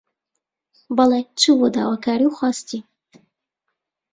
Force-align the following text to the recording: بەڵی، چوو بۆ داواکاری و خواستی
بەڵی، 0.95 1.23
چوو 1.39 1.57
بۆ 1.61 1.67
داواکاری 1.75 2.25
و 2.27 2.35
خواستی 2.37 2.79